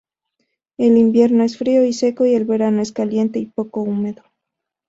El 0.79 0.97
invierno 0.97 1.43
es 1.43 1.59
frío 1.59 1.85
y 1.85 1.93
seco 1.93 2.25
y 2.25 2.33
el 2.33 2.43
verano 2.45 2.81
es 2.81 2.91
caliente 2.91 3.37
y 3.37 3.45
poco 3.45 3.81
húmedo. 3.83 4.23